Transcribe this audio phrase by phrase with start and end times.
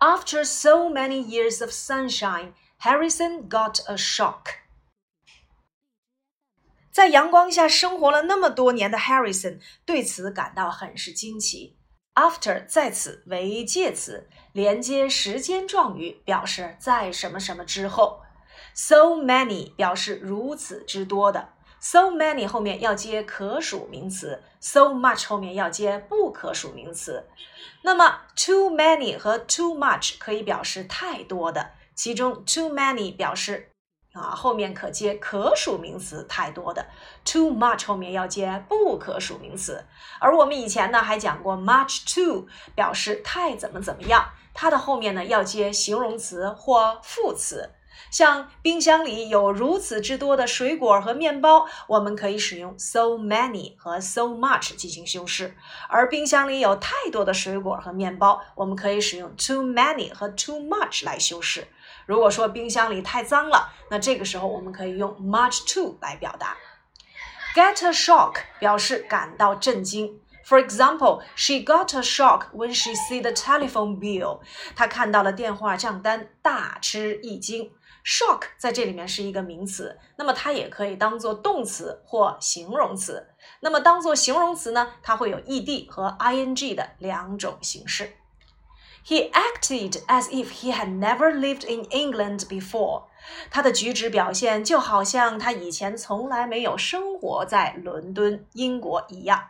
[0.00, 4.60] After so many years of sunshine, Harrison got a shock.
[6.90, 11.76] 在阳光下生活了那么多年的 Harrison 对此感到很是惊奇。
[12.14, 18.22] After 在此为介词，连接时间状语，表示在什么什么之后。
[18.74, 21.50] So many 表示如此之多的。
[21.78, 27.27] So many 后面要接可数名词，so much 后面要接不 可数名词。
[27.83, 33.69] 那么 too many 和 too much 可以表示太多的，其中 too many 表示
[34.13, 36.85] 啊后面可接可数名词太多的
[37.25, 39.85] ，too much 后面要接不可数名词。
[40.19, 47.71] 而我们以前呢还讲过 much too 表示太怎么怎么样，它的后面呢要接形容词或副词。
[48.09, 55.53] 像冰箱里有如此之多的水果和面包，我们可以使用 so many 和 so much 进行修饰；
[55.87, 61.67] 而冰箱里有太多的水果和面包，我们可以使用 too many 和 too much 来修饰。
[62.05, 66.57] 如果说冰箱里太脏了，那这个时候我们可以用 much too 来表达。
[67.55, 70.19] Get a shock 表示感到震惊。
[70.43, 74.39] For example, she got a shock when she see the telephone bill.
[74.75, 77.71] 她看到了电话账单，大吃一惊。
[78.03, 83.27] Shock 在这里面是一个名词，那么它也可以当做动词或形容词。
[83.59, 88.13] 那么当做形容词呢，它会有 ed 和 ing 的两种形式。
[89.05, 93.05] He acted as if he had never lived in England before。
[93.49, 99.49] 他的举止表现就好像他以前从来没有生活在伦敦，英国一样。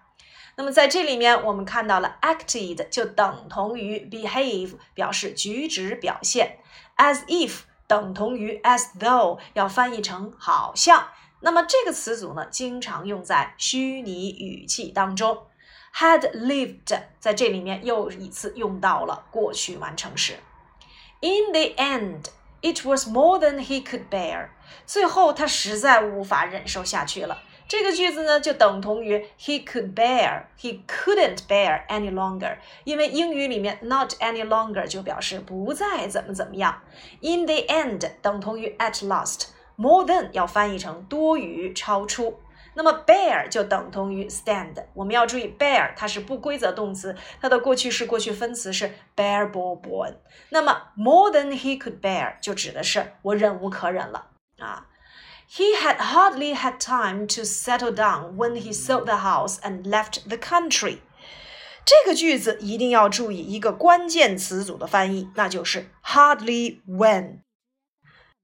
[0.56, 6.60] 那么在这里面，我们看到了 acted 就等同于 behave，表示举止表现
[6.98, 7.62] ；as if。
[7.92, 11.10] 等同于 as though，要翻译成好像。
[11.42, 15.48] 那么这个词组呢，经常用在虚拟语气当中。
[15.94, 20.40] Had lived 在这里面又一次用到了过去完成时。
[21.20, 22.28] In the end,
[22.62, 24.52] it was more than he could bear。
[24.86, 27.44] 最后他实在无法忍受下去了。
[27.72, 32.58] 这个句子呢，就等同于 he could bear, he couldn't bear any longer。
[32.84, 36.82] 因为英语里面 not any longer 就表示不再怎么怎么样。
[37.22, 39.52] In the end 等同于 at last。
[39.78, 42.42] More than 要翻译成多余、超出。
[42.74, 44.84] 那么 bear 就等同于 stand。
[44.94, 50.16] 我们要注意 bear 它是不规则动词，它的过去式、过去分词是 bear bore borne。
[50.50, 54.28] 那么 more than he could bear 就指的是我忍无可忍了
[54.60, 54.88] 啊。
[55.54, 60.38] He had hardly had time to settle down when he sold the house and left the
[60.38, 61.00] country。
[61.84, 67.42] 这个句子一定要注意一个关键词组的翻译，那就是 hardly when。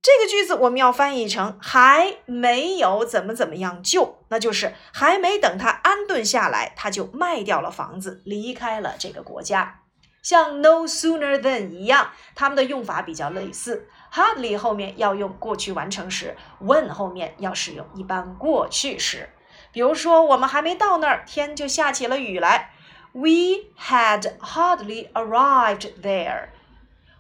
[0.02, 9.84] 这个句子我们要翻译成还没有怎么怎么样就，那就是还没等他安顿下来，他就卖掉了房子，离开了这个国家。
[10.28, 13.88] 像 no sooner than 一样，它们的用法比较类似。
[14.12, 19.30] Hardly 后面要用过去完成时，when 后面要使用一般过去时。
[19.72, 22.74] 比如说，我们还没到那儿，天就下起了雨来。
[23.14, 26.50] We had hardly arrived there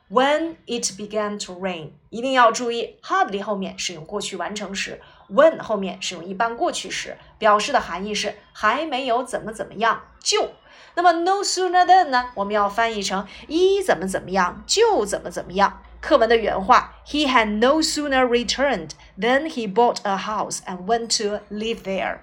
[0.09, 1.91] when it began to rain。
[2.09, 10.51] 一定要注意，hardly 后面使用过去完成时，when 后面使用一般过去时，表示的含义是还没有怎么怎么样就。
[10.95, 12.29] 那么 no sooner than 呢？
[12.35, 15.83] 我们要翻译成一怎么怎么样就怎么怎么样。
[16.01, 22.19] 课文的原话：He had no sooner returned than he bought a house and went to live there。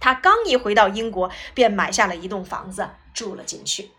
[0.00, 3.90] 他刚一回到英国，便买下了一栋房子，住了进去。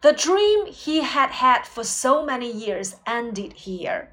[0.00, 4.08] The dream he had had for so many years ended here。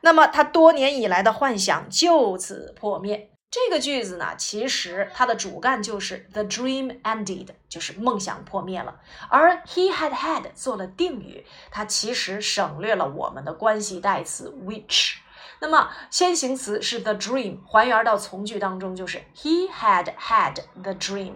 [0.00, 3.30] 那么他多年以来的幻想就此破灭。
[3.54, 9.00] 这个句子呢，其实它的主干就是 the dream ended，就是梦想破灭了。
[9.28, 15.18] 而 he had had 做了定语，它其实省略了我们的关系代词 which。
[15.60, 21.34] 那么先行词是 the dream，还原到从句当中就是 he had had the dream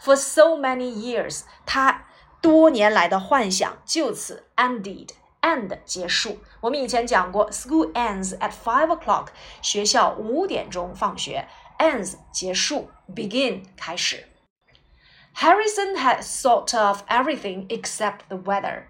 [0.00, 2.04] for so many years，他
[2.40, 5.08] 多年来的幻想就此 ended。
[5.42, 6.38] End 结束。
[6.60, 9.28] 我们以前讲过，school ends at five o'clock，
[9.62, 11.46] 学校五点钟放学。
[11.78, 14.26] ends 结束，begin 开始。
[15.34, 18.84] Harrison had thought of everything except the weather.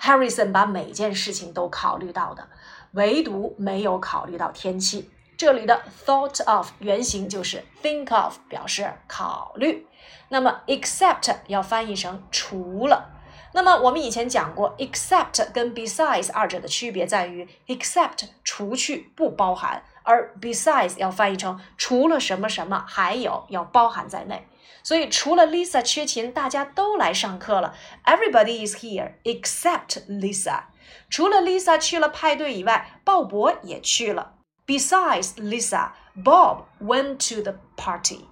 [0.00, 2.48] Harrison 把每件事情都考虑到的，
[2.92, 5.10] 唯独没有考虑到天气。
[5.36, 9.86] 这里的 thought of 原型就是 think of，表示考虑。
[10.28, 13.10] 那么 except 要翻译成除了。
[13.54, 24.48] 那么我们以前讲过，except 跟 besides 二者的区别在于，except 除去不包含，而 besides 要翻译成除了什么什么，还有要包含在内。
[24.82, 27.74] 所以除了 Lisa 缺勤，大家都来上课了。
[28.04, 30.62] Everybody is here except Lisa。
[31.08, 34.34] 除了 Lisa 去了派对以外，鲍勃也去了。
[34.66, 38.26] Besides Lisa, Bob went to the party。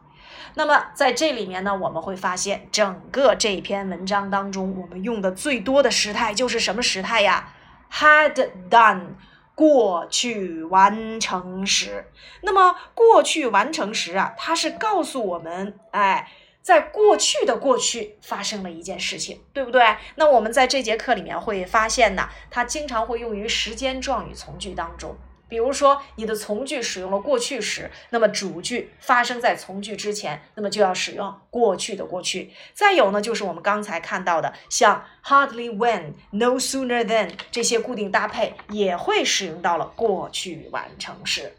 [0.55, 7.53] 那么在这里面呢，我们会发现整个这篇文章当中，我们用的最多的时态就是什么时态呀
[7.93, 9.15] ？Had done。
[9.53, 12.07] 过去完成时，
[12.41, 16.33] 那么过去完成时啊，它是告诉我们，哎，
[16.63, 19.97] 在过去的过去发生了一件事情，对不对？
[20.15, 25.15] 那我们在这节课里面会发现呢，它经常会用于时间状语从句当中。
[25.50, 32.52] 比如说，你的从句使用了过去时，那么主句发生在从句之前，那么就要使用过去的过去。
[32.73, 41.52] 再有呢，就是我们刚才看到的，像 hardly when、no sooner than 这些固定搭配，也会使用到了过去完成时。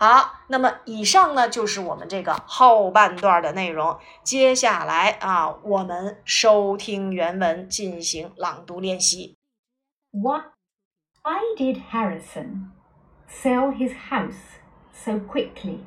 [0.00, 3.98] 好，那么以上呢就是我们这个后半段的内容。
[4.22, 9.36] 接下来啊，我们收听原文进行朗读练习。
[10.12, 10.44] What?
[11.22, 12.77] I did Harrison.
[13.28, 14.58] Sell his house
[14.92, 15.86] so quickly.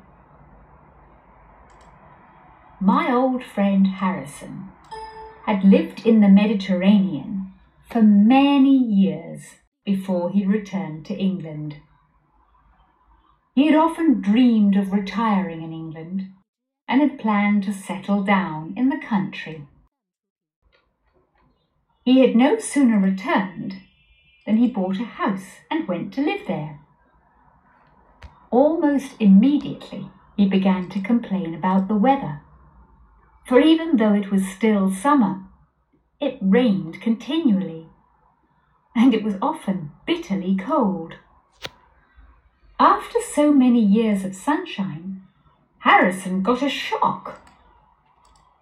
[2.80, 4.70] My old friend Harrison
[5.46, 7.54] had lived in the Mediterranean
[7.90, 9.56] for many years
[9.86, 11.78] before he returned to England.
[13.54, 16.32] He had often dreamed of retiring in England
[16.88, 19.68] and had planned to settle down in the country.
[22.04, 23.76] He had no sooner returned
[24.46, 26.80] than he bought a house and went to live there.
[28.52, 32.42] Almost immediately, he began to complain about the weather.
[33.46, 35.44] For even though it was still summer,
[36.20, 37.88] it rained continually,
[38.94, 41.16] and it was often bitterly cold.
[42.78, 45.22] After so many years of sunshine,
[45.80, 47.42] Harrison got a shock.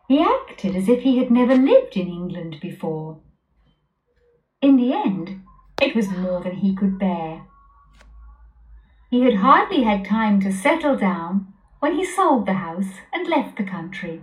[0.07, 3.19] He acted as if he had never lived in England before.
[4.61, 5.41] In the end,
[5.81, 7.45] it was more than he could bear.
[9.09, 13.57] He had hardly had time to settle down when he sold the house and left
[13.57, 14.21] the country.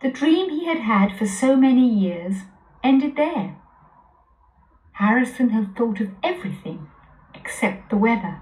[0.00, 2.44] The dream he had had for so many years
[2.82, 3.56] ended there.
[4.92, 6.88] Harrison had thought of everything
[7.34, 8.40] except the weather.